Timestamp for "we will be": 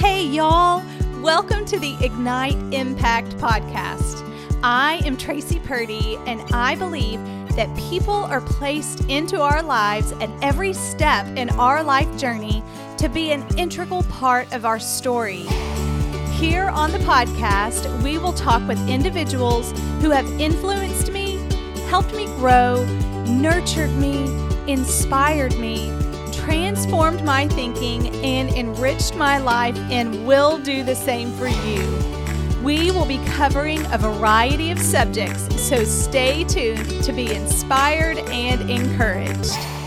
32.62-33.18